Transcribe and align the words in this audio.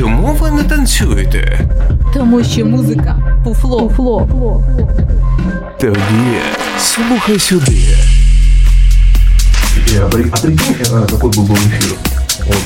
чому 0.00 0.32
ви 0.40 0.50
не 0.50 0.62
танцюєте? 0.62 1.60
Тому 2.14 2.44
що 2.44 2.66
музика 2.66 3.16
пуфло. 3.44 3.88
Пуфло. 3.88 4.64
Тоді 5.80 5.96
слухай 6.78 7.38
сюди. 7.38 7.96
А 10.00 10.04
а 10.04 10.08
прикинь, 10.08 10.76
э, 10.80 11.10
какой 11.10 11.30
был 11.30 11.44
бы 11.46 11.54
эфир? 11.54 11.96
Вот, 12.46 12.56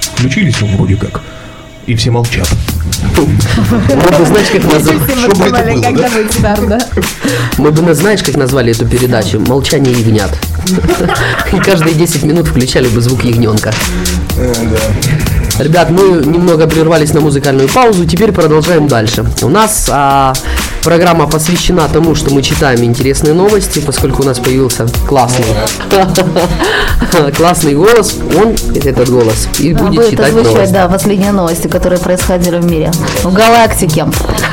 включились 0.00 0.62
мы 0.62 0.76
вроде 0.76 0.96
как, 0.96 1.20
и 1.86 1.94
все 1.94 2.10
молчат. 2.10 2.48
Мы 3.16 4.18
бы, 4.18 4.26
знаешь, 4.26 4.48
как 4.52 4.64
назвали, 4.64 4.98
да? 6.42 6.56
да? 6.68 6.78
мы 7.58 7.70
бы, 7.70 7.94
знаешь, 7.94 8.22
как 8.22 8.36
назвали 8.36 8.72
эту 8.72 8.86
передачу? 8.86 9.40
«Молчание 9.40 9.92
ягнят». 9.92 10.30
И 11.52 11.58
каждые 11.58 11.94
10 11.94 12.22
минут 12.24 12.48
включали 12.48 12.88
бы 12.88 13.00
звук 13.00 13.24
ягненка. 13.24 13.72
Ребят, 15.58 15.88
мы 15.90 16.02
немного 16.24 16.66
прервались 16.66 17.14
на 17.14 17.20
музыкальную 17.20 17.68
паузу, 17.68 18.04
теперь 18.04 18.30
продолжаем 18.30 18.88
дальше. 18.88 19.24
У 19.42 19.48
нас 19.48 19.88
а, 19.90 20.34
программа 20.82 21.26
посвящена 21.26 21.88
тому, 21.90 22.14
что 22.14 22.30
мы 22.34 22.42
читаем 22.42 22.84
интересные 22.84 23.32
новости, 23.32 23.78
поскольку 23.78 24.22
у 24.22 24.26
нас 24.26 24.38
появился 24.38 24.86
классный, 25.08 25.46
классный 27.36 27.74
голос, 27.74 28.16
он, 28.36 28.54
этот 28.74 29.08
голос, 29.08 29.48
и 29.58 29.72
Да, 29.72 29.84
будет 29.84 30.10
читать 30.10 30.34
новости. 30.34 30.72
да, 30.72 30.88
последние 30.88 31.32
новости, 31.32 31.68
которые 31.68 32.00
происходили 32.00 32.58
в 32.58 32.64
мире, 32.66 32.92
в 33.22 33.32
галактике. 33.32 34.06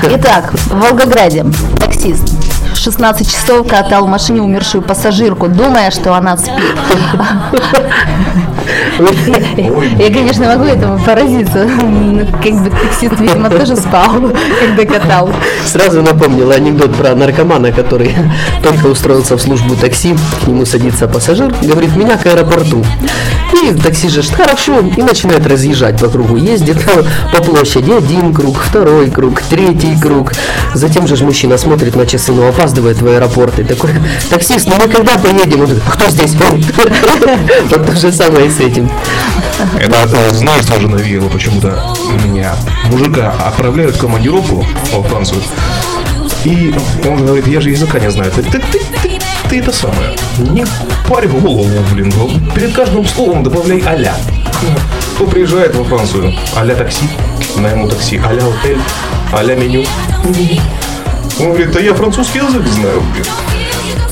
Итак, 0.03 0.53
в 0.53 0.79
Волгограде 0.79 1.45
таксист 1.79 2.23
16 2.75 3.29
часов 3.29 3.67
катал 3.67 4.05
в 4.05 4.09
машине 4.09 4.41
умершую 4.41 4.81
пассажирку, 4.81 5.49
думая, 5.49 5.91
что 5.91 6.13
она 6.15 6.37
спит. 6.37 6.53
Я, 9.99 10.13
конечно, 10.13 10.45
могу 10.47 10.65
этому 10.65 10.99
поразиться. 11.03 11.65
Ну, 11.65 12.25
Как 12.41 12.53
бы 12.63 12.69
таксист, 12.69 13.19
видимо, 13.19 13.49
тоже 13.49 13.75
спал, 13.75 14.31
когда 14.59 14.85
катал. 14.85 15.29
Сразу 15.65 16.01
напомнила 16.01 16.53
анекдот 16.53 16.95
про 16.95 17.15
наркомана, 17.15 17.71
который 17.71 18.15
только 18.61 18.87
устроился 18.87 19.37
в 19.37 19.41
службу 19.41 19.75
такси, 19.75 20.15
к 20.43 20.47
нему 20.47 20.65
садится 20.65 21.07
пассажир, 21.07 21.53
говорит, 21.61 21.95
меня 21.95 22.17
к 22.17 22.25
аэропорту. 22.25 22.83
Такси 23.83 24.09
же 24.09 24.23
хорошо, 24.23 24.79
и 24.79 25.01
начинает 25.01 25.45
разъезжать 25.45 25.99
по 25.99 26.07
кругу, 26.07 26.37
ездит 26.37 26.77
по 27.31 27.43
площади, 27.43 27.91
один 27.91 28.33
круг, 28.33 28.57
второй 28.57 29.11
круг, 29.11 29.41
третий 29.43 29.95
круг. 29.99 30.33
Затем 30.73 31.07
же 31.07 31.23
мужчина 31.23 31.57
смотрит 31.57 31.95
на 31.95 32.05
часы, 32.05 32.31
но 32.31 32.47
опаздывает 32.47 33.01
в 33.01 33.07
аэропорт, 33.07 33.59
и 33.59 33.63
такой, 33.63 33.91
таксист, 34.29 34.67
ну 34.67 34.75
мы 34.79 34.87
когда 34.91 35.17
поедем? 35.17 35.61
Он 35.61 35.65
говорит, 35.65 35.83
«А 35.87 35.91
кто 35.91 36.09
здесь? 36.09 36.33
Вот 37.69 37.85
то 37.85 37.95
же 37.95 38.11
самое 38.11 38.49
с 38.49 38.59
этим. 38.59 38.89
Это, 39.79 40.07
знаешь, 40.33 40.65
тоже 40.65 40.87
навеяло 40.87 41.29
почему-то 41.29 41.95
меня. 42.25 42.55
Мужика 42.89 43.31
отправляют 43.31 43.95
в 43.95 43.99
командировку 43.99 44.65
во 44.91 45.03
Францию, 45.03 45.41
и 46.43 46.75
он 47.07 47.25
говорит, 47.25 47.47
я 47.47 47.61
же 47.61 47.69
языка 47.69 47.99
не 47.99 48.11
знаю. 48.11 48.31
Ты, 48.31 48.43
ты, 48.43 48.59
ты, 48.59 48.79
ты, 49.01 49.12
ты 49.53 49.59
это 49.59 49.71
самое, 49.71 50.09
не 50.39 50.65
парь 51.07 51.27
голову, 51.27 51.69
блин. 51.91 52.11
Перед 52.55 52.73
каждым 52.73 53.05
словом 53.05 53.43
добавляй 53.43 53.83
аля. 53.85 54.15
Кто 55.13 55.27
приезжает 55.27 55.75
во 55.75 55.83
Францию? 55.83 56.33
Аля 56.57 56.73
такси, 56.73 57.05
на 57.57 57.67
ему 57.67 57.87
такси, 57.87 58.17
аля 58.17 58.41
отель, 58.41 58.79
аля 59.31 59.55
меню. 59.55 59.85
Он 61.39 61.49
говорит, 61.49 61.71
да 61.71 61.79
я 61.81 61.93
французский 61.93 62.39
язык 62.39 62.65
знаю, 62.65 63.03
блин. 63.13 63.25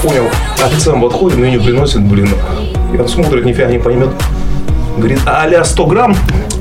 Понял. 0.04 0.30
Официант 0.64 1.02
подходит, 1.02 1.40
меню 1.40 1.64
приносит, 1.64 2.04
блин. 2.04 2.30
И 2.94 2.98
он 2.98 3.08
смотрит, 3.08 3.44
нифига 3.44 3.66
не 3.66 3.80
поймет. 3.80 4.12
Говорит, 4.96 5.22
а-ля 5.26 5.64
100 5.64 5.86
грамм, 5.88 6.16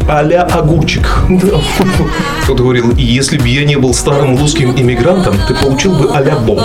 а-ля 0.08 0.42
огурчик. 0.42 1.06
Кто-то 2.42 2.62
говорил, 2.62 2.90
и 2.96 3.02
если 3.02 3.38
бы 3.38 3.48
я 3.48 3.64
не 3.64 3.76
был 3.76 3.94
старым 3.94 4.36
русским 4.38 4.72
иммигрантом, 4.76 5.34
ты 5.46 5.54
получил 5.54 5.94
бы 5.94 6.10
а-ля 6.14 6.36
болт. 6.36 6.64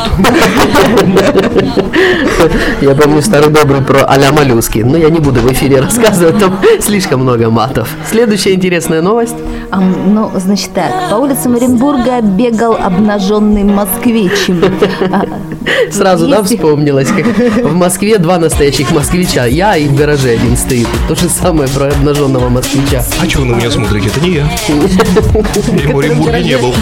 Я 2.81 2.95
помню 2.95 3.21
старый 3.21 3.51
добрый 3.51 3.81
про 3.81 4.03
а-ля 4.05 4.31
моллюски, 4.31 4.79
но 4.79 4.97
я 4.97 5.09
не 5.09 5.19
буду 5.19 5.39
в 5.41 5.51
эфире 5.51 5.81
рассказывать, 5.81 6.39
там 6.39 6.59
слишком 6.79 7.21
много 7.21 7.49
матов. 7.49 7.89
Следующая 8.09 8.53
интересная 8.53 9.01
новость. 9.01 9.35
А, 9.71 9.79
ну, 9.79 10.31
значит 10.35 10.73
так, 10.73 11.09
по 11.09 11.15
улицам 11.15 11.55
Оренбурга 11.55 12.21
бегал 12.21 12.75
обнаженный 12.75 13.63
москвич. 13.63 14.49
Сразу, 15.91 16.27
да, 16.27 16.43
вспомнилось, 16.43 17.09
как 17.09 17.25
в 17.63 17.73
Москве 17.73 18.17
два 18.17 18.37
настоящих 18.37 18.91
москвича. 18.91 19.45
Я 19.45 19.77
и 19.77 19.87
в 19.87 19.95
гараже 19.95 20.31
один 20.31 20.57
стоит. 20.57 20.87
То 21.07 21.15
же 21.15 21.29
самое 21.29 21.69
про 21.69 21.87
обнаженного 21.87 22.49
москвича. 22.49 23.03
А 23.21 23.29
что 23.29 23.39
вы 23.39 23.45
на 23.45 23.55
меня 23.55 23.71
смотрите? 23.71 24.07
Это 24.07 24.19
не 24.21 24.31
я. 24.31 24.49
Я 25.85 25.93
в 25.93 25.99
Оренбурге 25.99 26.43
не 26.43 26.57
был. 26.57 26.73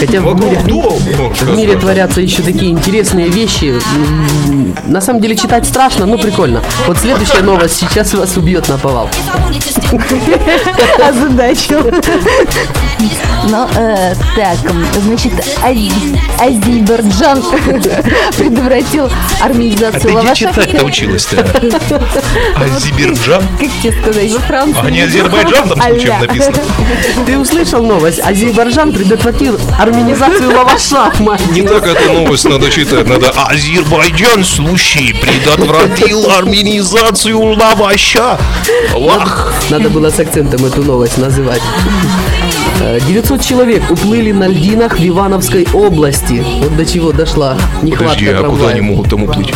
Хотя 0.00 0.20
в 0.20 0.40
мире, 0.40 0.60
дом. 0.66 0.98
В 0.98 1.56
мире 1.56 1.76
творятся 1.76 2.20
еще 2.20 2.42
такие 2.42 2.72
интересные 2.72 3.28
вещи. 3.28 3.74
На 4.86 5.00
самом 5.00 5.20
деле 5.20 5.36
читать 5.36 5.66
страшно, 5.66 6.06
но 6.06 6.18
прикольно. 6.18 6.62
Вот 6.86 6.98
следующая 6.98 7.42
новость 7.42 7.76
сейчас 7.76 8.12
вас 8.14 8.36
убьет 8.36 8.68
на 8.68 8.78
повал. 8.78 9.08
озадачил. 11.08 11.80
Ну, 13.48 13.68
э, 13.76 14.14
так, 14.36 14.56
значит, 15.02 15.32
Ази- 15.62 16.18
Азербайджан 17.04 17.42
предотвратил 18.36 19.10
А 19.40 19.44
армянизацию 19.44 20.00
ты 20.00 20.08
где 20.08 20.16
лаваша. 20.16 20.34
читать-то 20.34 20.84
училась-то? 20.84 21.40
Азербайджан? 22.56 23.42
Как 23.58 23.68
тебе 23.82 23.92
сказать? 24.00 24.32
Во 24.32 24.38
Франции. 24.40 24.80
А 24.82 24.90
не 24.90 25.00
Азербайджан 25.02 25.68
там 25.68 25.82
случаем 25.82 26.20
написано? 26.20 26.56
Ты 27.26 27.38
услышал 27.38 27.82
новость? 27.82 28.20
Азербайджан 28.20 28.92
предотвратил 28.92 29.58
армянизацию 29.78 30.50
лаваша. 30.54 31.12
мать. 31.20 31.40
Не 31.50 31.62
так 31.62 31.86
эту 31.86 32.12
новость 32.12 32.44
надо 32.48 32.70
читать, 32.70 33.06
надо 33.06 33.30
Азербайджан, 33.30 34.44
случай, 34.44 35.14
предотвратил 35.20 36.30
армянизацию 36.30 37.38
лаваша. 37.40 38.38
Лах. 38.94 39.52
Надо 39.70 39.90
было 39.90 40.10
с 40.10 40.18
акцентом 40.18 40.64
эту 40.64 40.82
новость 40.82 41.18
называть. 41.18 41.60
Э, 42.80 42.98
900 43.00 43.40
человек 43.40 43.82
уплыли 43.90 44.32
на 44.32 44.46
льдинах 44.46 44.98
в 44.98 45.06
Ивановской 45.06 45.66
области. 45.72 46.44
Вот 46.60 46.76
до 46.76 46.84
чего 46.84 47.12
дошла 47.12 47.56
нехватка 47.82 48.14
Подожди, 48.14 48.28
а 48.28 48.42
куда 48.42 48.68
они 48.68 48.80
могут 48.80 49.08
там 49.10 49.24
уплыть? 49.24 49.52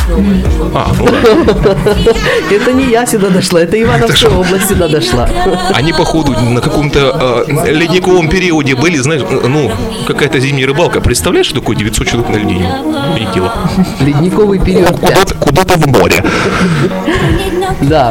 А, 0.75 0.91
ну. 0.99 1.07
Это 2.51 2.73
не 2.73 2.91
я 2.91 3.07
сюда 3.07 3.29
дошла, 3.29 3.61
это 3.61 3.81
Ивановская 3.81 4.31
область 4.31 4.69
сюда 4.69 4.89
дошла. 4.89 5.29
Они, 5.75 5.93
походу, 5.93 6.33
на 6.33 6.61
каком-то 6.61 7.45
э, 7.49 7.73
ледниковом 7.73 8.29
периоде 8.29 8.75
были, 8.75 8.97
знаешь, 8.97 9.23
ну, 9.29 9.71
какая-то 10.07 10.41
зимняя 10.41 10.67
рыбалка. 10.67 11.01
Представляешь, 11.01 11.47
что 11.47 11.61
такое 11.61 11.77
900 11.77 12.07
человек 12.07 12.31
на 12.31 12.37
льдине? 12.37 12.71
Ледниковый 14.01 14.59
период 14.59 15.01
5. 15.01 15.11
Куда-то, 15.11 15.35
куда-то 15.35 15.75
в 15.79 15.87
море. 15.87 16.25
Да. 17.83 18.11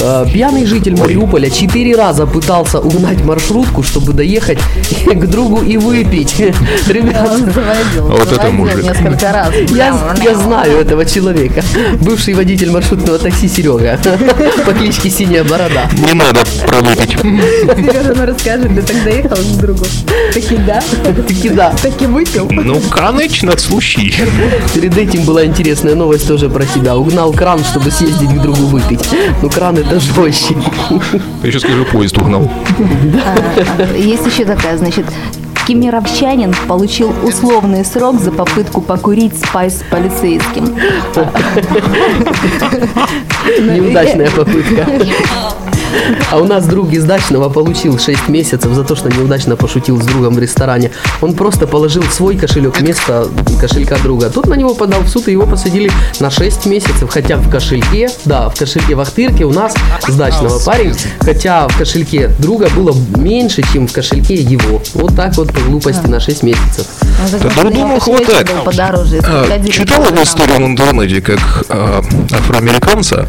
Э, 0.00 0.24
Пьяный 0.32 0.64
житель 0.66 0.96
Мариуполя 0.96 1.50
четыре 1.50 1.96
раза 1.96 2.26
пытался 2.26 2.78
угнать 2.80 3.22
маршрутку, 3.24 3.82
чтобы 3.82 4.12
доехать 4.12 4.58
к 5.06 5.26
другу 5.26 5.62
и 5.62 5.76
выпить. 5.76 6.36
Ребят, 6.88 7.28
заводил, 7.38 8.06
Вот 8.06 8.32
это 8.32 8.50
мужик. 8.50 8.82
несколько 8.82 9.32
раз. 9.32 9.52
Я, 9.70 9.94
я 10.22 10.34
знаю 10.34 10.78
этого 10.78 11.04
человека. 11.04 11.62
Бывший 12.00 12.34
водитель 12.34 12.70
маршрутного 12.70 13.18
такси 13.18 13.48
Серега 13.48 13.98
по 14.66 14.72
кличке 14.72 15.10
Синяя 15.10 15.44
Борода. 15.44 15.88
Не 16.06 16.14
надо 16.14 16.40
провыпить. 16.66 17.16
Сережа, 17.18 18.14
ну 18.16 18.26
расскажи, 18.26 18.68
ты 18.68 18.82
так 18.82 19.04
доехал 19.04 19.36
к 19.36 19.60
другу? 19.60 19.84
Таки 20.32 20.56
да, 20.56 20.82
Таки 21.26 21.48
да. 21.48 21.70
таки 21.82 22.06
выпил. 22.06 22.48
Ну, 22.50 22.80
конечно, 22.90 23.56
случай. 23.58 24.14
Перед 24.74 24.96
этим 24.96 25.24
была 25.24 25.44
интересная 25.44 25.94
новость 25.94 26.28
тоже 26.28 26.48
про 26.48 26.64
тебя. 26.64 26.96
Угнал 26.96 27.32
кран, 27.32 27.64
чтобы 27.64 27.90
съездить 27.90 28.30
к 28.30 28.40
другу 28.42 28.66
выпить. 28.66 29.08
Ну, 29.42 29.48
кран 29.50 29.76
это 29.78 29.87
жестче. 29.90 30.54
Я 31.42 31.48
еще 31.48 31.60
скажу, 31.60 31.84
поезд 31.84 32.18
угнал. 32.18 32.50
А, 33.24 33.96
Есть 33.96 34.26
еще 34.26 34.44
такая, 34.44 34.76
значит, 34.76 35.06
Кемеровчанин 35.66 36.54
получил 36.66 37.12
условный 37.22 37.84
срок 37.84 38.20
за 38.20 38.30
попытку 38.32 38.80
покурить 38.80 39.38
спайс 39.38 39.80
с 39.80 39.82
полицейским. 39.90 40.74
Неудачная 43.60 44.30
попытка. 44.30 44.86
А 46.30 46.38
у 46.38 46.44
нас 46.44 46.66
друг 46.66 46.92
из 46.92 47.04
дачного 47.04 47.48
получил 47.48 47.98
6 47.98 48.28
месяцев 48.28 48.72
за 48.72 48.84
то, 48.84 48.94
что 48.94 49.08
неудачно 49.08 49.56
пошутил 49.56 50.00
с 50.00 50.04
другом 50.04 50.34
в 50.34 50.38
ресторане. 50.38 50.90
Он 51.20 51.34
просто 51.34 51.66
положил 51.66 52.02
свой 52.04 52.36
кошелек 52.36 52.78
вместо 52.78 53.28
кошелька 53.60 53.96
друга. 53.98 54.30
Тот 54.30 54.46
на 54.46 54.54
него 54.54 54.74
подал 54.74 55.00
в 55.02 55.08
суд, 55.08 55.28
и 55.28 55.32
его 55.32 55.46
посадили 55.46 55.90
на 56.20 56.30
6 56.30 56.66
месяцев. 56.66 57.08
Хотя 57.10 57.36
в 57.36 57.50
кошельке, 57.50 58.10
да, 58.24 58.48
в 58.48 58.56
кошельке 58.56 58.94
в 58.94 59.00
Ахтырке 59.00 59.44
у 59.44 59.52
нас 59.52 59.74
с 60.06 60.14
дачного 60.14 60.58
парень, 60.60 60.94
хотя 61.20 61.68
в 61.68 61.76
кошельке 61.76 62.30
друга 62.38 62.68
было 62.74 62.94
меньше, 63.16 63.62
чем 63.72 63.86
в 63.86 63.92
кошельке 63.92 64.34
его. 64.34 64.82
Вот 64.94 65.16
так 65.16 65.36
вот 65.36 65.52
по 65.52 65.60
глупости 65.60 66.06
на 66.06 66.20
6 66.20 66.42
месяцев. 66.42 66.86
Да 67.32 67.62
ну, 67.64 67.70
думаю, 67.70 68.00
хватает. 68.00 68.50
Подороже, 68.64 69.20
А, 69.24 69.44
по 69.44 70.14
вы 70.14 70.22
историю 70.22 70.66
в 70.66 70.68
интернете, 70.68 71.20
как 71.20 71.40
а, 71.68 72.02
афроамериканца 72.32 73.26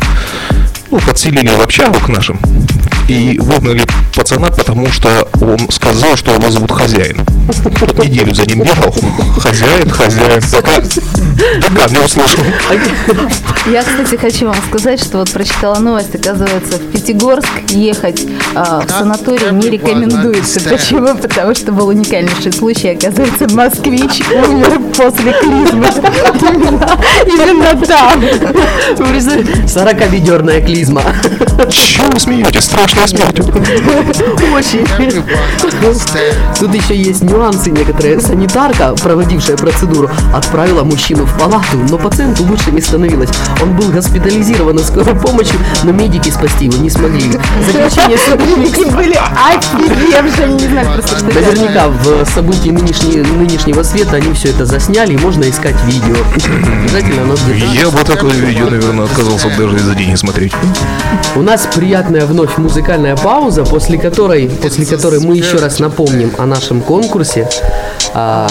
ну, 0.92 1.00
подселили 1.00 1.50
в 1.50 1.62
общагу 1.62 2.00
к 2.00 2.10
нашим 2.10 2.40
и 3.10 3.40
выгнали 3.40 3.84
пацана, 4.16 4.52
потому 4.52 4.88
что 4.92 5.28
он 5.42 5.70
сказал, 5.72 6.16
что 6.16 6.32
его 6.32 6.50
зовут 6.52 6.72
хозяин. 6.72 7.26
Вот 7.80 8.06
неделю 8.06 8.34
за 8.36 8.46
ним 8.46 8.60
бегал. 8.60 8.94
Хозяин, 9.40 9.90
хозяин. 9.90 10.42
Пока, 10.52 10.72
пока 11.68 11.90
не 11.90 12.00
услышал. 12.00 12.44
Я, 13.66 13.84
кстати, 13.84 14.16
хочу 14.16 14.48
вам 14.48 14.58
сказать, 14.68 15.02
что 15.04 15.20
вот 15.20 15.32
прочитала 15.32 15.80
новость, 15.80 16.14
оказывается, 16.14 16.78
в 16.78 16.92
Пятигорск 16.92 17.50
ехать 17.70 18.26
а, 18.56 18.82
в 18.82 18.90
санаторий 18.90 19.52
не 19.52 19.70
рекомендуется. 19.70 20.60
Почему? 20.70 21.16
Потому 21.16 21.56
что 21.56 21.72
был 21.72 21.88
уникальнейший 21.88 22.52
случай, 22.52 22.90
оказывается, 22.90 23.48
москвич 23.56 24.22
умер 24.30 24.80
после 24.96 25.34
клизмы. 25.34 25.88
Именно, 27.26 27.86
там. 27.86 28.20
Вы 28.98 29.06
представляете, 29.06 29.52
40-ведерная 29.66 30.64
клизма. 30.64 31.04
Чего 31.70 32.08
вы 32.12 32.20
смеетесь? 32.20 32.70
Смерть. 33.06 33.40
Очень. 34.54 34.86
Тут 36.60 36.74
еще 36.76 36.96
есть 36.96 37.22
нюансы 37.24 37.72
некоторые. 37.72 38.20
Санитарка, 38.20 38.94
проводившая 39.02 39.58
процедуру, 39.58 40.10
отправила 40.34 40.84
мужчину 40.84 41.26
в 41.26 41.38
палату, 41.38 41.78
но 41.90 41.98
пациенту 41.98 42.44
лучше 42.44 42.72
не 42.72 42.82
становилось. 42.82 43.30
Он 43.62 43.74
был 43.76 43.90
госпитализирован 43.90 44.76
на 44.76 44.84
скорой 44.84 45.16
помощи, 45.16 45.54
но 45.84 45.92
медики 45.92 46.30
спасти 46.30 46.66
его 46.66 46.78
не 46.78 46.90
смогли. 46.90 47.32
Заключение 47.66 48.18
Медики 48.58 48.90
были 48.90 49.18
офигевшие, 49.18 50.48
не 50.54 50.68
знаю 50.68 50.94
просто, 50.94 51.18
что. 51.18 51.26
Наверняка 51.26 51.88
в 51.88 52.26
событии 52.34 52.70
нынешней- 52.70 53.22
нынешнего 53.22 53.84
света 53.84 54.18
они 54.18 54.34
все 54.34 54.50
это 54.50 54.66
засняли, 54.66 55.14
и 55.14 55.18
можно 55.18 55.50
искать 55.50 55.76
видео. 55.86 56.16
Обязательно 56.84 57.24
оно 57.24 57.36
где-то. 57.36 57.66
Я 57.74 57.90
бы 57.90 58.04
такое 58.04 58.32
видео, 58.34 58.70
наверное, 58.70 59.06
отказался 59.06 59.48
даже 59.58 59.80
за 59.80 59.96
деньги 59.96 60.16
смотреть. 60.16 60.52
У 61.36 61.42
нас 61.42 61.68
приятная 61.74 62.26
вновь 62.26 62.58
музыкальная 62.90 63.16
пауза, 63.16 63.64
после 63.66 64.00
которой, 64.00 64.50
после 64.50 64.84
которой 64.84 65.20
мы 65.20 65.38
еще 65.38 65.58
раз 65.58 65.78
напомним 65.78 66.34
о 66.40 66.48
нашем 66.48 66.82
конкурсе. 66.82 67.48
А, 68.16 68.48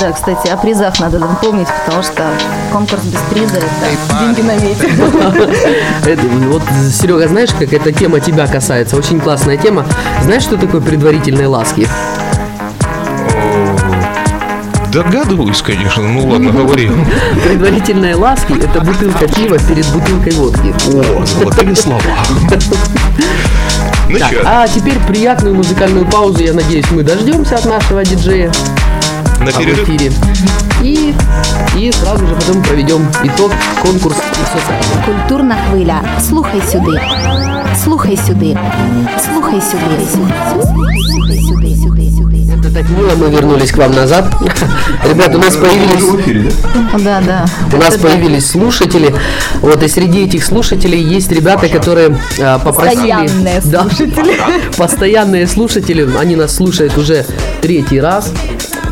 Да, 0.00 0.12
кстати, 0.12 0.46
о 0.46 0.56
призах 0.56 1.00
надо 1.00 1.18
напомнить, 1.18 1.66
потому 1.84 2.04
что 2.04 2.22
конкурс 2.72 3.02
без 3.02 3.18
приза 3.32 3.56
это 3.56 4.20
деньги 4.20 4.42
на 4.42 4.56
ветер. 4.58 4.90
это, 6.06 6.22
вот, 6.50 6.62
Серега, 6.92 7.26
знаешь, 7.26 7.50
как 7.50 7.72
эта 7.72 7.90
тема 7.90 8.20
тебя 8.20 8.46
касается? 8.46 8.96
Очень 8.96 9.18
классная 9.18 9.56
тема. 9.56 9.84
Знаешь, 10.22 10.44
что 10.44 10.56
такое 10.56 10.80
предварительные 10.80 11.48
ласки? 11.48 11.88
Догадываюсь, 14.92 15.62
конечно. 15.62 16.02
Ну 16.02 16.28
ладно, 16.28 16.52
говори. 16.52 16.90
Предварительные 17.44 18.14
ласки– 18.14 18.52
это 18.64 18.80
бутылка 18.80 19.26
пива 19.26 19.58
перед 19.58 19.86
бутылкой 19.88 20.32
водки. 20.34 20.74
О, 20.94 21.26
золотые 21.26 21.74
слова. 21.74 22.00
Ну 24.10 24.18
Так, 24.18 24.30
чё, 24.30 24.42
а 24.44 24.66
теперь 24.66 24.98
приятную 25.06 25.54
музыкальную 25.54 26.04
паузу, 26.06 26.42
я 26.42 26.52
надеюсь, 26.52 26.90
мы 26.90 27.02
дождемся 27.04 27.56
от 27.56 27.64
нашего 27.64 28.04
диджея 28.04 28.50
на 29.40 29.50
в 29.52 29.56
перерыв? 29.56 29.88
эфире. 29.88 30.12
И, 30.82 31.14
и 31.76 31.92
сразу 31.92 32.26
же 32.26 32.34
потом 32.34 32.62
проведем 32.62 33.06
итог 33.22 33.52
конкурс 33.82 34.16
социальный. 34.16 35.04
Культурна 35.04 35.56
хвиля. 35.70 36.02
Слухай 36.26 36.60
сюди. 36.62 36.98
Слухай 37.84 38.16
сюди. 38.16 38.58
Слухай 39.24 39.60
сюди. 39.60 40.06
Слухай 40.12 41.40
сюди. 41.46 41.76
Сюди. 41.76 42.10
Сюди. 42.16 42.29
Это 42.60 42.74
так 42.74 42.90
мило, 42.90 43.14
мы 43.16 43.30
вернулись 43.30 43.72
к 43.72 43.78
вам 43.78 43.92
назад. 43.92 44.26
Ребята, 45.08 45.38
у 45.38 45.40
нас 45.40 45.56
появились... 45.56 46.52
Да, 47.02 47.22
да. 47.22 47.46
У 47.72 47.76
нас 47.78 47.94
Это 47.94 48.02
да. 48.02 48.08
появились 48.08 48.50
слушатели, 48.50 49.14
вот 49.62 49.82
и 49.82 49.88
среди 49.88 50.24
этих 50.24 50.44
слушателей 50.44 51.02
есть 51.02 51.32
ребята, 51.32 51.68
которые 51.68 52.18
а, 52.38 52.58
попросили, 52.58 52.96
Постоянные 52.96 53.60
Да, 53.64 53.86
постоянные 54.76 55.46
слушатели, 55.46 56.06
они 56.18 56.36
нас 56.36 56.54
слушают 56.54 56.98
уже 56.98 57.24
третий 57.62 57.98
раз, 57.98 58.30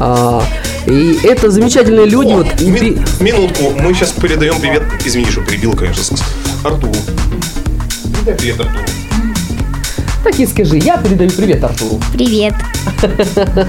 А, 0.01 0.43
и 0.87 1.19
это 1.23 1.51
замечательные 1.51 2.07
люди, 2.07 2.33
вот 2.33 2.47
и 2.63 2.71
Ми- 2.71 2.99
Минутку, 3.21 3.75
мы 3.79 3.93
сейчас 3.93 4.13
передаем 4.13 4.59
привет. 4.61 4.83
Извини, 5.05 5.27
что 5.27 5.43
перебил, 5.43 5.75
конечно, 5.75 6.17
Артуру. 6.65 6.95
Привет 8.25 8.61
Артуру. 8.61 8.85
Так 10.25 10.39
и 10.39 10.47
скажи, 10.47 10.79
я 10.79 10.97
передаю 10.97 11.31
привет 11.31 11.65
Артуру. 11.65 12.01
Привет. 12.13 12.55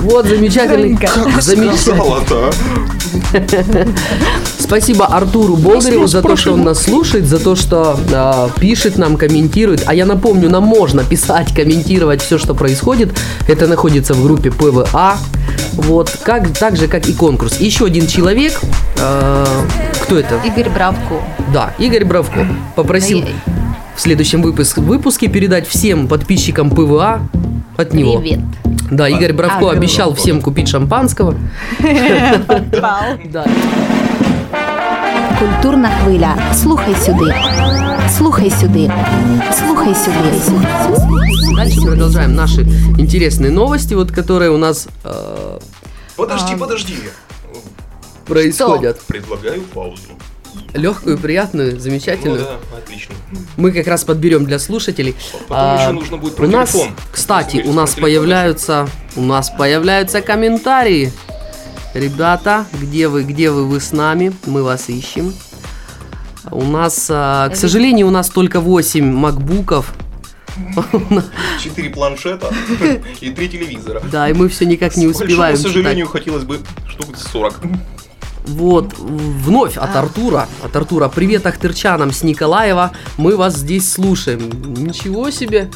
Вот 0.00 0.24
замечательный, 0.24 0.98
замечательный. 1.40 1.76
Сказала-то, 1.76 2.50
Спасибо 4.58 5.06
Артуру 5.06 5.56
Болдыреву 5.56 6.06
за 6.06 6.22
то, 6.22 6.36
что 6.36 6.54
он 6.54 6.64
нас 6.64 6.82
слушает, 6.82 7.26
за 7.26 7.38
то, 7.38 7.54
что 7.54 7.98
а, 8.12 8.48
пишет 8.58 8.96
нам, 8.96 9.18
комментирует. 9.18 9.82
А 9.86 9.94
я 9.94 10.06
напомню, 10.06 10.48
нам 10.48 10.62
можно 10.62 11.04
писать, 11.04 11.54
комментировать 11.54 12.22
все, 12.22 12.38
что 12.38 12.54
происходит. 12.54 13.10
Это 13.46 13.66
находится 13.66 14.14
в 14.14 14.22
группе 14.22 14.50
ПВА. 14.50 15.18
Вот, 15.72 16.16
как, 16.22 16.56
так 16.56 16.76
же, 16.76 16.88
как 16.88 17.06
и 17.08 17.12
конкурс. 17.12 17.60
Еще 17.60 17.84
один 17.84 18.06
человек. 18.06 18.58
а, 18.98 19.44
кто 20.02 20.18
это? 20.18 20.40
Игорь 20.46 20.70
Бравко. 20.70 21.22
Да, 21.52 21.74
Игорь 21.78 22.04
Бравко 22.04 22.46
попросил 22.74 23.24
в 24.00 24.02
следующем 24.02 24.40
выпуск- 24.40 24.78
выпуске 24.78 25.28
передать 25.28 25.68
всем 25.68 26.08
подписчикам 26.08 26.70
ПВА 26.70 27.20
от 27.76 27.92
него. 27.92 28.18
Привет. 28.18 28.40
Да, 28.90 29.06
Игорь 29.10 29.34
Бравко 29.34 29.68
А, 29.68 29.72
обещал 29.72 30.14
всем 30.14 30.40
купить 30.40 30.68
шампанского. 30.68 31.34
Да. 32.72 33.18
Культурна 35.38 35.90
хвиля. 36.02 36.34
Слухай 36.54 36.94
сюди. 36.94 37.30
Слухай 38.16 38.50
сюди. 38.50 38.90
Слухай 39.58 39.94
сюди. 39.94 41.54
Дальше 41.54 41.82
продолжаем 41.82 42.34
наши 42.34 42.62
интересные 42.96 43.50
новости, 43.50 43.92
вот 43.92 44.12
которые 44.12 44.50
у 44.50 44.56
нас 44.56 44.88
э, 45.04 45.58
Подожди, 46.16 46.56
подожди. 46.56 46.96
происходят. 48.24 48.98
Предлагаю 49.06 49.60
паузу. 49.60 50.00
Легкую, 50.74 51.18
приятную, 51.18 51.74
Ну 51.74 51.80
замечательную. 51.80 52.40
да, 52.44 52.58
отлично. 52.76 53.14
Мы 53.56 53.72
как 53.72 53.86
раз 53.86 54.04
подберем 54.04 54.44
для 54.44 54.58
слушателей. 54.58 55.14
Потом 55.48 55.56
А, 55.58 55.82
еще 55.82 55.92
нужно 55.92 56.16
будет 56.16 56.36
про 56.36 56.46
у 56.46 56.50
нас, 56.50 56.70
телефон. 56.72 56.90
кстати, 57.12 57.62
у 57.64 57.72
нас 57.72 57.94
появляются, 57.94 58.88
у 59.16 59.22
нас 59.22 59.50
появляются 59.50 60.20
комментарии. 60.22 61.12
Ребята, 61.94 62.66
где 62.80 63.08
вы, 63.08 63.24
где 63.24 63.50
вы, 63.50 63.66
вы 63.66 63.80
с 63.80 63.90
нами? 63.92 64.32
Мы 64.46 64.62
вас 64.62 64.88
ищем. 64.88 65.34
У 66.52 66.64
нас, 66.64 67.08
а, 67.10 67.48
к 67.48 67.56
сожалению, 67.56 68.06
у 68.06 68.10
нас 68.10 68.28
только 68.30 68.60
8 68.60 69.04
макбуков. 69.12 69.92
Четыре 71.62 71.90
планшета 71.90 72.52
и 73.20 73.30
три 73.30 73.48
телевизора. 73.48 74.02
Да, 74.10 74.28
и 74.28 74.32
мы 74.32 74.48
все 74.48 74.66
никак 74.66 74.96
не 74.96 75.06
успеваем 75.06 75.56
сожалению, 75.56 76.06
читать. 76.06 76.20
хотелось 76.20 76.44
бы 76.44 76.58
штук 76.88 77.16
40. 77.16 77.60
Вот, 78.56 78.94
вновь 78.98 79.76
от 79.76 79.94
Артура. 79.96 80.48
От 80.64 80.74
Артура. 80.76 81.08
Привет 81.08 81.46
ахтырчанам 81.46 82.12
с 82.12 82.22
Николаева. 82.22 82.90
Мы 83.16 83.36
вас 83.36 83.54
здесь 83.56 83.90
слушаем. 83.92 84.50
Ничего 84.76 85.30
себе. 85.30 85.70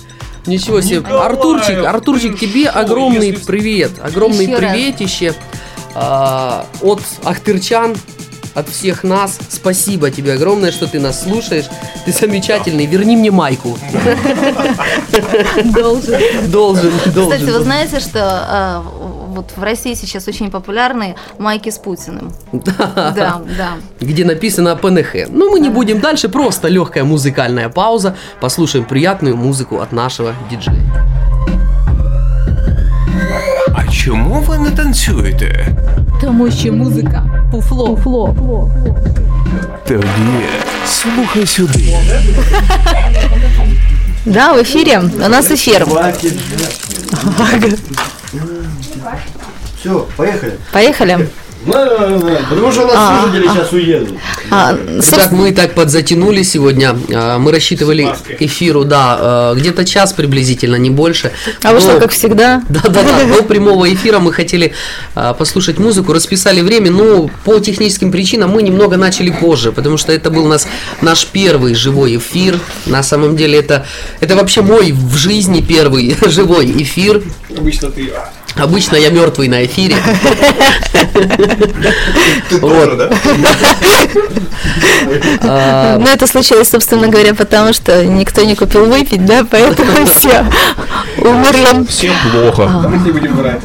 Ничего 0.46 0.80
себе. 0.80 0.96
Николаев, 0.98 1.24
Артурчик, 1.32 1.84
Артурчик, 1.84 2.38
тебе 2.38 2.64
шо, 2.70 2.78
огромный 2.80 3.30
если- 3.30 3.44
привет. 3.46 3.92
Огромный 4.02 4.44
Еще 4.46 4.56
раз. 4.58 4.72
приветище 4.72 5.34
а, 5.94 6.66
от 6.82 7.00
ахтырчан. 7.24 7.94
От 8.54 8.68
всех 8.68 9.02
нас. 9.02 9.36
Спасибо 9.48 10.12
тебе 10.12 10.34
огромное, 10.34 10.70
что 10.70 10.86
ты 10.86 11.00
нас 11.00 11.24
слушаешь. 11.24 11.64
Ты 12.04 12.12
замечательный. 12.12 12.86
Верни 12.86 13.16
мне 13.16 13.32
майку. 13.32 13.76
Должен. 15.64 16.50
Должен, 16.50 16.92
Кстати, 16.98 17.40
вы 17.40 17.46
должен. 17.46 17.64
знаете, 17.64 17.98
что 18.00 18.20
а, 18.22 18.84
вот 19.34 19.52
в 19.56 19.62
России 19.62 19.94
сейчас 19.94 20.28
очень 20.28 20.50
популярны 20.50 21.14
майки 21.38 21.70
с 21.70 21.78
Путиным? 21.78 22.32
Да, 22.52 23.42
да. 23.58 23.70
где 24.00 24.24
написано 24.24 24.76
ПНХ. 24.76 25.28
Ну, 25.30 25.50
мы 25.50 25.60
не 25.60 25.70
будем 25.70 26.00
дальше, 26.00 26.28
просто 26.28 26.68
легкая 26.68 27.04
музыкальная 27.04 27.68
пауза. 27.68 28.16
Послушаем 28.40 28.84
приятную 28.84 29.36
музыку 29.36 29.80
от 29.80 29.92
нашего 29.92 30.32
диджея. 30.50 30.82
А 33.76 33.92
чому 33.92 34.40
ви 34.40 34.58
не 34.58 34.70
танцюєте? 34.70 35.76
Тому 36.20 36.50
що 36.50 36.72
музика. 36.72 37.26
Фуфло. 37.52 37.96
Фуфло. 37.96 38.70
Тоді 39.88 40.04
слухай 40.86 41.46
сюди. 41.46 41.96
Да, 44.26 44.52
в 44.52 44.62
эфире. 44.62 45.00
У 45.00 45.28
нас 45.28 45.50
эфир. 45.50 45.86
Все, 49.84 50.08
поехали. 50.16 50.54
Поехали. 50.72 51.28
Потому 51.66 52.72
что 52.72 52.84
у 52.84 52.86
нас 52.86 53.20
слушатели 53.20 53.48
сейчас 53.48 53.72
уедут. 53.72 54.18
А, 54.50 54.72
Ребят, 54.72 55.04
собственно, 55.04 55.42
мы 55.42 55.52
так 55.52 55.74
подзатянули 55.74 56.42
сегодня. 56.42 56.96
А, 57.14 57.38
Мы 57.38 57.52
рассчитывали 57.52 58.14
эфиру, 58.38 58.84
да, 58.84 59.52
э, 59.54 59.58
где-то 59.58 59.84
час 59.84 60.12
приблизительно, 60.14 60.76
не 60.76 60.88
больше. 60.90 61.32
а 61.62 61.72
вышло 61.72 61.92
Но- 61.92 62.00
как 62.00 62.12
всегда. 62.12 62.62
Да, 62.70 62.80
да, 62.84 63.02
да. 63.02 63.36
До 63.36 63.42
прямого 63.42 63.92
эфира 63.92 64.18
мы 64.20 64.32
хотели 64.32 64.72
а, 65.14 65.32
послушать 65.34 65.78
музыку, 65.78 66.12
расписали 66.14 66.60
время, 66.62 66.90
но 66.90 67.30
по 67.44 67.58
техническим 67.58 68.10
причинам 68.12 68.50
мы 68.50 68.62
немного 68.62 68.96
начали 68.96 69.30
позже, 69.30 69.70
потому 69.72 69.96
что 69.98 70.12
это 70.12 70.30
был 70.30 70.44
у 70.46 70.48
нас 70.48 70.66
наш 71.02 71.26
первый 71.26 71.74
живой 71.74 72.16
эфир. 72.16 72.58
На 72.86 73.02
самом 73.02 73.36
деле 73.36 73.58
это, 73.58 73.86
это 74.20 74.34
вообще 74.36 74.60
мой 74.62 74.92
в 74.92 75.14
жизни 75.16 75.60
первый 75.60 76.16
живой 76.26 76.70
эфир. 76.82 77.22
Обычно 77.56 77.90
ты... 77.90 78.12
Обычно 78.56 78.96
я 78.96 79.10
мертвый 79.10 79.48
на 79.48 79.64
эфире. 79.64 79.96
Да? 82.50 83.10
А, 85.42 85.98
Но 85.98 86.08
это 86.08 86.26
случилось, 86.26 86.68
собственно 86.68 87.08
говоря, 87.08 87.34
потому 87.34 87.72
что 87.72 88.04
никто 88.04 88.42
не 88.42 88.54
купил 88.54 88.86
выпить, 88.86 89.24
да, 89.24 89.46
поэтому 89.48 90.06
все 90.14 90.46
умерло. 91.18 91.84
Всем 91.88 92.14
плохо. 92.30 92.90
Не 93.04 93.12
будем 93.12 93.36
врать. 93.36 93.60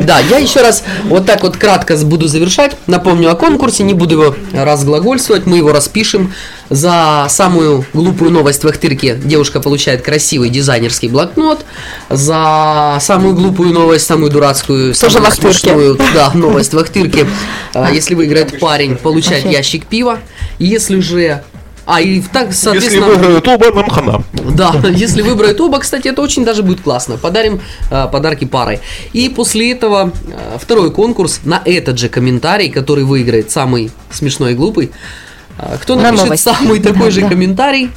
Да, 0.00 0.20
я 0.20 0.38
еще 0.38 0.60
раз 0.60 0.84
вот 1.04 1.26
так 1.26 1.42
вот 1.42 1.56
кратко 1.56 1.96
буду 1.98 2.28
завершать. 2.28 2.76
Напомню 2.86 3.30
о 3.30 3.34
конкурсе, 3.34 3.82
не 3.82 3.94
буду 3.94 4.14
его 4.14 4.36
разглагольствовать, 4.52 5.46
мы 5.46 5.58
его 5.58 5.72
распишем. 5.72 6.32
За 6.70 7.26
самую 7.28 7.84
глупую 7.92 8.30
новость 8.30 8.64
в 8.64 8.68
Ахтырке 8.68 9.16
девушка 9.16 9.60
получает 9.60 10.02
красивый 10.02 10.48
дизайнерский 10.48 11.08
блокнот. 11.08 11.64
За 12.08 12.98
самую 13.00 13.34
глупую 13.34 13.72
новость, 13.72 14.06
самую 14.06 14.30
дурацкую, 14.30 14.94
Тоже 14.94 15.14
самую 15.14 15.30
в 15.30 15.34
Ахтырке. 15.34 15.58
смешную, 15.58 15.98
да, 16.14 16.30
новость 16.34 16.72
в 16.72 16.78
Ахтырке, 16.78 17.26
а, 17.74 17.92
если 17.92 18.14
выиграет 18.14 18.58
парень, 18.58 18.96
получает 18.96 19.44
ящик 19.44 19.86
пива. 19.86 20.18
Если 20.58 21.00
же... 21.00 21.42
А, 21.86 22.00
и 22.00 22.22
так, 22.22 22.46
Если 22.48 22.62
соответственно... 22.62 23.06
выиграют 23.08 23.46
оба, 23.46 23.70
нам 23.70 23.90
хана. 23.90 24.24
Да, 24.32 24.74
если 24.90 25.20
выбрать 25.20 25.60
оба, 25.60 25.80
кстати, 25.80 26.08
это 26.08 26.22
очень 26.22 26.42
даже 26.42 26.62
будет 26.62 26.80
классно. 26.80 27.18
Подарим 27.18 27.60
э, 27.90 28.08
подарки 28.10 28.46
парой. 28.46 28.80
И 29.12 29.28
после 29.28 29.72
этого 29.72 30.10
э, 30.26 30.56
второй 30.58 30.90
конкурс 30.90 31.40
на 31.44 31.60
этот 31.62 31.98
же 31.98 32.08
комментарий, 32.08 32.70
который 32.70 33.04
выиграет 33.04 33.50
самый 33.50 33.90
смешной 34.10 34.52
и 34.52 34.54
глупый. 34.54 34.92
Э, 35.58 35.76
кто 35.80 35.96
На 35.96 36.02
напишет 36.02 36.24
новость. 36.26 36.42
самый 36.44 36.80
такой 36.80 37.10
же 37.10 37.20
Да. 37.22 37.28
комментарий 37.28 37.90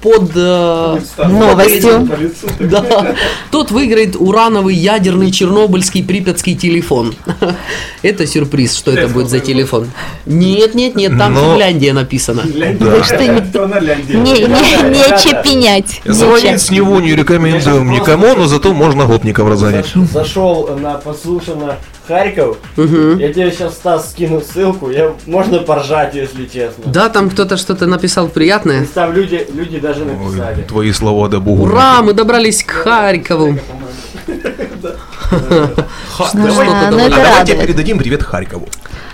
под 0.00 0.30
э, 0.36 0.98
Новостью. 1.26 2.08
да, 2.60 3.16
тот 3.50 3.72
выиграет 3.72 4.14
урановый 4.16 4.76
ядерный 4.76 5.32
чернобыльский 5.32 6.04
припятский 6.04 6.54
телефон. 6.54 7.14
Это 8.02 8.24
сюрприз, 8.24 8.76
что 8.76 8.92
это 8.92 9.08
будет 9.08 9.28
за 9.28 9.40
телефон. 9.40 9.90
Нет, 10.24 10.76
нет, 10.76 10.94
нет, 10.94 11.18
там 11.18 11.34
Но- 11.34 11.40
Финляндия 11.54 11.92
написано. 11.92 12.42
Не, 12.44 12.74
Кто 12.76 13.66
на 13.66 13.80
лянде? 13.80 14.14
не, 14.14 14.32
не, 14.34 14.98
нече 14.98 15.42
пенять. 15.42 16.00
Звонить 16.04 16.60
с 16.62 16.70
него 16.70 17.00
не 17.00 17.16
рекомендуем 17.16 17.90
никому, 17.90 18.36
но 18.36 18.46
зато 18.46 18.72
можно 18.72 19.04
гопников 19.06 19.48
разгонять. 19.48 19.86
Зашел 20.12 20.68
на 20.80 20.94
послушано 20.94 21.76
Харьков. 22.08 22.56
Мгм. 22.76 23.18
Я 23.18 23.32
тебе 23.32 23.52
сейчас, 23.52 23.74
Стас, 23.74 24.10
скину 24.12 24.40
ссылку. 24.40 24.90
Я, 24.90 25.12
можно 25.26 25.58
поржать, 25.58 26.14
если 26.14 26.46
честно. 26.46 26.84
Да, 26.86 27.10
там 27.10 27.28
кто-то 27.28 27.58
что-то 27.58 27.86
написал 27.86 28.28
приятное. 28.28 28.84
И 28.84 28.86
там 28.86 29.12
люди, 29.12 29.46
люди 29.52 29.78
даже 29.78 30.06
написали. 30.06 30.62
Твои 30.62 30.90
слова 30.92 31.28
да 31.28 31.38
богу. 31.38 31.64
Ура, 31.64 32.00
мы 32.02 32.14
добрались 32.14 32.64
к 32.64 32.70
Харькову. 32.70 33.58
А, 36.18 36.24
а 36.32 36.90
давайте 36.90 37.16
радует. 37.16 37.60
передадим 37.60 37.98
привет 37.98 38.22
Харькову. 38.22 38.68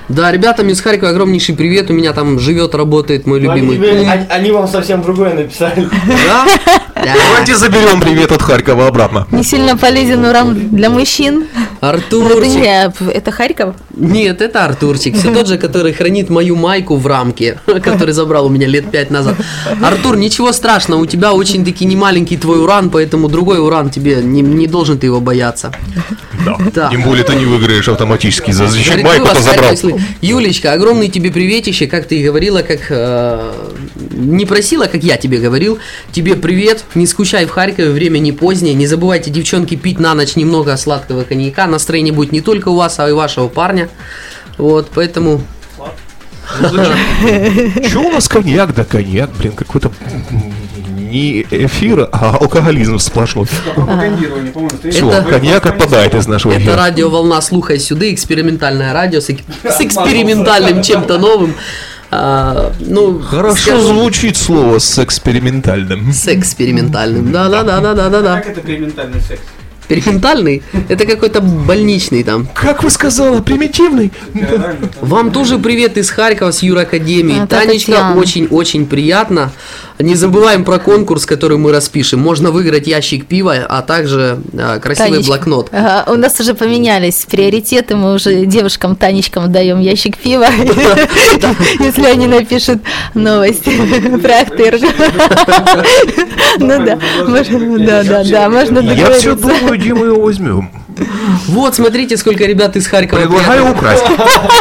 Да, 0.08 0.30
ребятам 0.30 0.68
из 0.68 0.80
Харькова 0.80 1.10
огромнейший 1.10 1.54
привет. 1.56 1.90
У 1.90 1.94
меня 1.94 2.12
там 2.12 2.38
живет, 2.38 2.74
работает 2.74 3.26
мой 3.26 3.40
любимый. 3.40 4.08
они 4.30 4.50
вам 4.52 4.68
совсем 4.68 5.02
другое 5.02 5.34
написали. 5.34 5.88
Да? 6.26 6.46
Да. 7.04 7.14
Давайте 7.28 7.56
заберем 7.56 8.00
привет 8.00 8.32
от 8.32 8.42
Харькова 8.42 8.87
обратно. 8.87 9.26
Не 9.30 9.42
сильно 9.42 9.76
полезен 9.76 10.25
уран 10.25 10.70
для 10.70 10.88
мужчин. 10.88 11.44
Это, 11.80 11.88
Артурчик. 11.90 12.46
не, 12.46 12.92
это 13.12 13.30
Харьков? 13.30 13.75
Нет, 13.94 14.40
это 14.40 14.64
Артурчик. 14.64 15.14
Все 15.16 15.32
тот 15.32 15.46
же, 15.46 15.58
который 15.58 15.92
хранит 15.92 16.30
мою 16.30 16.56
майку 16.56 16.96
в 16.96 17.06
рамке, 17.06 17.58
который 17.66 18.12
забрал 18.12 18.46
у 18.46 18.49
меня 18.49 18.66
лет 18.66 18.90
пять 18.90 19.11
назад. 19.11 19.37
Артур, 19.82 20.16
ничего 20.16 20.52
страшного, 20.52 21.00
у 21.00 21.06
тебя 21.06 21.34
очень-таки 21.34 21.84
не 21.84 21.96
маленький 21.96 22.38
твой 22.38 22.62
уран, 22.62 22.88
поэтому 22.88 23.28
другой 23.28 23.58
уран 23.58 23.90
тебе 23.90 24.16
не, 24.23 24.40
не 24.40 24.66
должен 24.66 24.99
ты 24.99 25.06
его 25.06 25.20
бояться. 25.20 25.73
Да. 26.75 26.88
Тем 26.90 27.02
более 27.02 27.25
ты 27.25 27.34
не 27.34 27.44
выиграешь 27.44 27.88
автоматически. 27.88 28.50
За 28.50 28.66
зачем 28.66 29.02
майку-то 29.02 29.40
забрал? 29.42 29.75
Юлечка, 30.20 30.73
огромный 30.73 31.08
тебе 31.08 31.30
приветище, 31.30 31.87
как 31.87 32.06
ты 32.06 32.20
и 32.20 32.25
говорила, 32.25 32.62
как 32.62 32.80
э, 32.88 33.52
не 34.14 34.47
просила, 34.47 34.87
как 34.87 35.02
я 35.02 35.16
тебе 35.16 35.38
говорил. 35.38 35.78
Тебе 36.12 36.37
привет, 36.37 36.85
не 36.94 37.06
скучай 37.06 37.47
в 37.47 37.50
Харькове, 37.50 37.90
время 37.90 38.18
не 38.18 38.33
позднее. 38.33 38.75
Не 38.75 38.87
забывайте, 38.87 39.30
девчонки, 39.30 39.75
пить 39.76 39.99
на 39.99 40.14
ночь 40.14 40.37
немного 40.37 40.76
сладкого 40.76 41.25
коньяка. 41.25 41.66
Настроение 41.66 42.12
будет 42.12 42.33
не 42.33 42.40
только 42.40 42.68
у 42.68 42.76
вас, 42.76 42.99
а 42.99 43.09
и 43.09 43.12
вашего 43.12 43.49
парня. 43.49 43.88
Вот, 44.59 44.88
поэтому 44.94 45.42
Че 47.90 47.99
у 47.99 48.11
нас 48.11 48.28
коньяк? 48.28 48.75
Да 48.75 48.85
коньяк, 48.85 49.30
блин, 49.38 49.52
какой-то 49.52 49.90
не 51.14 51.42
эфир, 51.42 52.09
а 52.12 52.37
алкоголизм 52.40 52.99
сплошной. 52.99 53.47
Все, 53.47 55.11
Это- 55.11 55.23
коньяк 55.28 55.64
отпадает 55.66 56.14
из 56.14 56.26
нашего 56.26 56.52
это 56.52 56.76
радиоволна 56.76 57.40
«Слухай 57.40 57.78
сюда», 57.78 58.12
экспериментальное 58.12 58.92
радио 58.92 59.21
с 59.21 59.30
экспериментальным 59.30 60.83
чем-то 60.83 61.18
новым. 61.18 61.54
А, 62.16 62.73
ну, 62.78 63.18
Хорошо 63.18 63.56
скажем, 63.56 63.99
звучит 63.99 64.37
слово 64.37 64.78
с 64.78 65.02
экспериментальным. 65.02 66.12
С 66.12 66.28
экспериментальным. 66.28 67.33
Да, 67.33 67.49
да, 67.49 67.64
да, 67.64 67.80
да, 67.80 67.94
да, 67.94 68.09
да, 68.09 68.21
да. 68.21 68.38
это 68.40 68.61
экспериментальный 68.61 69.21
секс? 69.21 69.42
Экспериментальный? 69.88 70.62
Это 70.88 71.04
какой-то 71.04 71.40
больничный 71.42 72.22
там. 72.22 72.48
Как 72.54 72.82
вы 72.82 72.88
сказала, 72.90 73.42
примитивный? 73.42 74.12
Вам 75.02 75.30
тоже 75.30 75.58
привет 75.58 75.98
из 75.98 76.08
Харькова, 76.10 76.52
с 76.52 76.62
Юракадемии. 76.62 77.44
Это 77.44 77.60
Танечка, 77.60 78.14
очень-очень 78.16 78.86
приятно. 78.86 79.52
Не 79.98 80.16
забываем 80.16 80.64
про 80.64 80.78
конкурс, 80.80 81.24
который 81.24 81.56
мы 81.56 81.70
распишем. 81.70 82.18
Можно 82.18 82.50
выиграть 82.50 82.88
ящик 82.88 83.26
пива, 83.26 83.58
а 83.68 83.80
также 83.82 84.40
а, 84.52 84.80
красивый 84.80 85.10
Танечка. 85.10 85.28
блокнот. 85.28 85.68
Ага, 85.70 86.10
у 86.10 86.16
нас 86.16 86.40
уже 86.40 86.54
поменялись 86.54 87.24
приоритеты, 87.30 87.94
мы 87.94 88.14
уже 88.14 88.44
девушкам, 88.44 88.96
Танечкам 88.96 89.52
даем 89.52 89.78
ящик 89.78 90.16
пива, 90.18 90.46
если 91.78 92.06
они 92.06 92.26
напишут 92.26 92.80
новость 93.14 93.64
про 93.64 94.40
Ахтырк. 94.40 94.80
Ну 96.58 96.84
да, 96.84 96.98
можно- 97.26 97.78
да, 97.84 98.02
да, 98.04 98.24
да, 98.24 98.48
можно 98.48 98.78
Я 98.80 99.10
все 99.12 99.34
договориться. 99.34 99.73
Где 99.76 99.94
мы 99.94 100.06
его 100.06 100.20
возьмем. 100.20 100.70
Вот, 101.48 101.74
смотрите, 101.74 102.16
сколько 102.16 102.44
ребят 102.44 102.76
из 102.76 102.86
Харькова. 102.86 103.20
Предлагаю 103.20 103.70
украсть. 103.72 104.04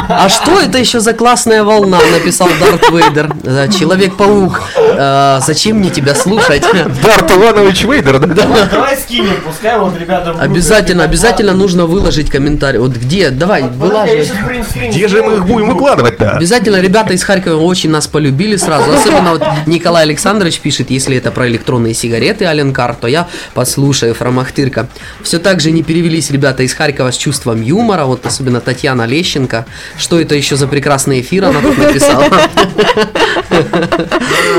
А 0.08 0.30
что 0.30 0.60
это 0.60 0.78
еще 0.78 1.00
за 1.00 1.13
классная 1.13 1.63
волна, 1.63 2.00
написал 2.12 2.50
Дарт 2.60 2.90
Вейдер. 2.92 3.32
Да, 3.44 3.68
Человек-паук. 3.68 4.62
А, 4.78 5.40
зачем 5.46 5.78
мне 5.78 5.90
тебя 5.90 6.16
слушать? 6.16 6.63
Дарт 7.04 7.32
Иванович 7.32 7.84
Вейдер, 7.84 8.20
да? 8.20 8.68
Давай 8.72 8.98
скинем, 8.98 9.36
пускай 9.46 9.78
вот 9.80 9.98
ребята... 10.00 10.36
Обязательно, 10.40 11.04
обязательно 11.04 11.54
нужно 11.54 11.86
выложить 11.86 12.30
комментарий. 12.30 12.80
Вот 12.80 12.92
где? 12.92 13.30
Давай, 13.30 13.63
вылаживай. 13.63 14.30
принт-скрин 14.48 14.92
Где 14.92 15.08
же 15.08 15.24
мы 15.24 15.36
их 15.36 15.46
будем 15.46 15.70
выкладывать-то? 15.70 16.32
Обязательно 16.38 16.78
ребята 16.78 17.13
из 17.13 17.24
Харькова 17.24 17.62
очень 17.62 17.90
нас 17.90 18.08
полюбили 18.08 18.56
сразу. 18.56 18.92
Особенно 18.92 19.32
вот 19.32 19.44
Николай 19.66 20.04
Александрович 20.04 20.60
пишет, 20.60 20.90
если 20.92 21.18
это 21.18 21.32
про 21.32 21.48
электронные 21.48 21.94
сигареты 21.94 22.46
Аленкар, 22.46 22.96
то 22.96 23.08
я 23.08 23.28
послушаю 23.54 24.13
Фромахтырка. 24.13 24.88
Все 25.22 25.40
так 25.40 25.60
же 25.60 25.72
не 25.72 25.84
перевелись 25.84 26.23
ребята 26.32 26.63
из 26.63 26.74
Харькова 26.74 27.12
с 27.12 27.18
чувством 27.18 27.62
юмора, 27.62 28.06
вот 28.06 28.25
особенно 28.25 28.62
Татьяна 28.62 29.06
Лещенко. 29.06 29.65
Что 29.98 30.20
это 30.20 30.36
еще 30.36 30.56
за 30.56 30.68
прекрасный 30.68 31.22
эфир 31.22 31.46
она 31.46 31.62
тут 31.62 31.77
написала? 31.77 32.25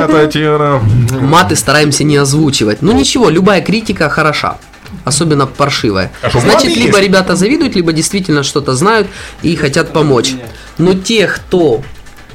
Татьяна. 0.09 0.80
Маты 1.21 1.56
стараемся 1.56 2.04
не 2.04 2.16
озвучивать. 2.16 2.83
Ну 2.83 2.92
ничего, 2.92 3.28
любая 3.28 3.61
критика 3.61 4.09
хороша. 4.09 4.59
Особенно 5.04 5.47
паршивая. 5.47 6.12
А 6.23 6.30
Значит, 6.30 6.76
либо 6.76 6.99
есть? 6.99 7.09
ребята 7.09 7.37
завидуют, 7.37 7.75
либо 7.75 7.92
действительно 7.92 8.42
что-то 8.42 8.75
знают 8.75 9.09
и 9.42 9.56
хотят 9.56 9.92
помочь. 9.92 10.35
Но 10.78 10.94
те, 10.94 11.26
кто 11.26 11.83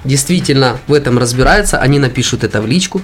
действительно 0.04 0.78
в 0.88 0.94
этом 0.94 1.18
разбирается, 1.18 1.78
они 1.78 2.00
напишут 2.00 2.44
это 2.44 2.62
в 2.62 2.68
личку. 2.68 3.02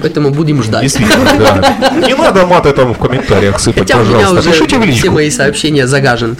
Поэтому 0.00 0.30
будем 0.30 0.62
ждать. 0.62 0.82
Действительно, 0.82 1.24
да. 1.38 1.90
Не 2.06 2.14
надо 2.14 2.46
маты 2.46 2.72
там 2.72 2.94
в 2.94 2.98
комментариях 2.98 3.60
сыпать, 3.60 3.90
Хотя 3.90 3.98
пожалуйста. 3.98 4.38
уже 4.40 4.50
Пишите 4.50 4.76
в 4.76 4.80
все 4.80 4.86
личку. 4.90 5.10
мои 5.10 5.30
сообщения 5.30 5.86
загажены. 5.86 6.36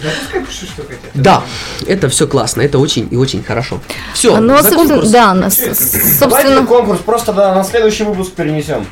Да, 1.13 1.43
это 1.87 2.09
все 2.09 2.27
классно, 2.27 2.61
это 2.63 2.79
очень 2.79 3.07
и 3.11 3.15
очень 3.15 3.43
хорошо. 3.43 3.79
Все, 4.13 4.37
Ну, 4.37 4.55
а, 4.55 4.63
за 4.63 4.71
конкурс. 4.71 5.09
да, 5.09 5.33
на- 5.33 5.49
с- 5.51 5.57
Давайте 5.59 6.17
собственно, 6.19 6.65
конкурс 6.65 6.99
просто 7.05 7.33
да, 7.33 7.53
на 7.53 7.63
следующий 7.63 8.03
выпуск 8.03 8.31
перенесем. 8.33 8.85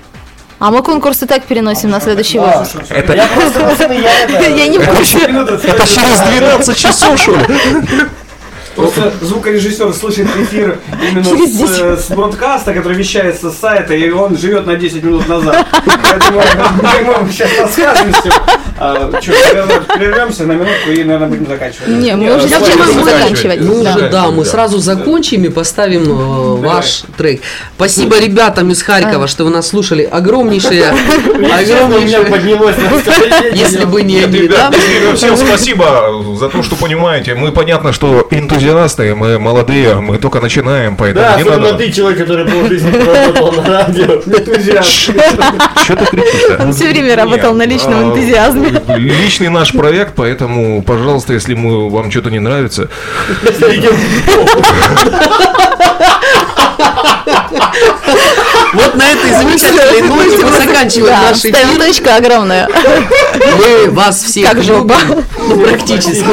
а 0.60 0.70
мы 0.70 0.84
конкурс 0.84 1.24
и 1.24 1.26
так 1.26 1.44
переносим 1.46 1.90
на 1.90 2.00
следующий 2.00 2.38
выпуск. 2.38 2.76
Это, 2.90 3.14
Я 3.16 3.26
просто, 3.28 3.60
я 3.94 4.24
это... 4.30 4.50
Я 4.50 4.68
не 4.68 4.78
в 4.78 4.88
курсе. 4.88 5.18
это 5.18 5.88
через 5.88 6.20
12 6.20 6.78
часов, 6.78 7.20
что 7.20 7.32
ли? 7.36 7.46
Просто 8.82 9.14
звукорежиссер 9.22 9.94
слышит 9.94 10.28
эфир 10.38 10.80
именно 11.02 11.24
с, 11.24 11.80
э, 11.80 11.98
с 11.98 12.10
бродкаста, 12.10 12.74
который 12.74 12.98
вещается 12.98 13.52
с 13.52 13.58
сайта, 13.58 13.94
и 13.94 14.10
он 14.10 14.38
живет 14.38 14.66
на 14.66 14.76
10 14.76 15.04
минут 15.04 15.28
назад. 15.28 15.68
Поэтому 15.86 17.24
мы 17.26 17.32
сейчас 17.32 17.50
расскажем 17.60 18.12
всем. 18.14 18.34
А, 18.84 19.12
что, 19.22 19.32
прервемся 19.96 20.46
на 20.46 20.54
минутку 20.54 20.90
и, 20.90 21.04
наверное, 21.04 21.28
будем 21.28 21.46
заканчивать. 21.46 21.88
Не, 21.88 22.16
мы 22.16 22.36
уже 22.36 22.48
сейчас 22.48 22.68
будем 22.68 23.04
заканчивать. 23.04 23.62
Ну 23.62 23.84
Да. 23.84 23.96
уже 23.96 24.10
да, 24.10 24.32
мы 24.32 24.44
сразу 24.44 24.80
закончим 24.80 25.44
и 25.46 25.50
поставим 25.50 26.04
э, 26.10 26.56
ваш 26.56 27.04
трек. 27.16 27.42
Спасибо 27.76 28.20
ребятам 28.20 28.72
из 28.72 28.82
Харькова, 28.82 29.28
что 29.28 29.44
вы 29.44 29.52
нас 29.52 29.68
слушали. 29.68 30.04
Огромнейшее, 30.04 30.86
огромнейшее. 31.26 32.26
поднялось. 32.26 32.76
Если 33.54 33.86
бы 33.86 34.02
не 34.02 34.24
они, 34.24 34.48
да? 34.48 34.72
всем 35.16 35.38
спасибо 35.38 36.24
за 36.40 36.50
то, 36.50 36.64
что 36.64 36.76
понимаете. 36.76 37.36
Мы 37.36 37.52
понятно, 37.52 37.94
что 37.94 38.28
энтузиасты, 38.72 39.16
мы 39.16 39.38
молодые, 39.40 39.96
мы 39.96 40.18
только 40.18 40.40
начинаем, 40.40 40.96
поэтому 40.96 41.26
Да, 41.26 41.36
не 41.36 41.42
особенно 41.42 41.60
надо. 41.72 41.78
ты, 41.78 41.92
человек, 41.92 42.20
который 42.20 42.46
полжизни 42.46 42.92
проработал 42.92 43.52
на 43.52 43.68
радио. 43.68 44.06
Энтузиаст. 44.26 44.90
Что 44.90 45.96
ты 45.96 46.06
кричишь-то? 46.06 46.64
Он 46.64 46.74
все 46.74 46.86
время 46.90 47.16
работал 47.16 47.54
на 47.54 47.66
личном 47.66 47.96
А, 48.00 48.04
энтузиазме. 48.10 48.82
Личный 48.98 49.50
наш 49.50 49.74
проект, 49.74 50.14
поэтому, 50.16 50.82
пожалуйста, 50.84 51.34
если 51.34 51.54
мы, 51.54 51.90
вам 51.90 52.10
что-то 52.12 52.30
не 52.32 52.40
нравится, 52.40 52.88
Вот 58.74 58.96
на 58.96 59.04
этой 59.12 59.32
замечательной 59.32 60.02
ноте 60.08 60.38
мы 60.46 60.52
заканчиваем 60.58 61.08
Да, 61.16 61.22
наш 61.30 61.38
ставим 61.38 61.56
эфир. 61.76 61.86
точку 61.88 62.10
огромную. 62.10 62.68
Мы 63.58 63.92
вас 63.92 64.24
всех 64.24 64.50
Как 64.50 64.64
жопа. 64.64 64.96
любим. 65.08 65.26
Ну, 65.52 65.64
практически. 65.64 66.26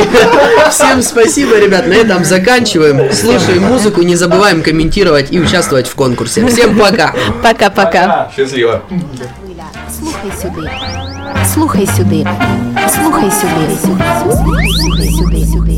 Всем 0.70 1.02
спасибо, 1.02 1.58
ребят. 1.58 1.86
На 1.86 1.94
этом 1.94 2.24
заканчиваем. 2.24 3.12
Слушаем 3.12 3.62
музыку, 3.64 4.02
не 4.02 4.16
забываем 4.16 4.62
комментировать 4.62 5.32
и 5.32 5.40
участвовать 5.40 5.86
в 5.88 5.94
конкурсе. 5.94 6.46
Всем 6.46 6.78
пока. 6.78 7.14
Пока-пока. 7.42 8.30
счастливо. 8.34 8.82
Слухай 9.98 10.30
сюди. 10.40 10.68
Слухай 11.52 11.86
сюди. 11.86 12.26
Слухай 12.94 13.30
сюди. 13.30 13.78
Слухай 13.82 14.68
сюди. 14.70 15.10
Слухай 15.16 15.44
сюди. 15.44 15.77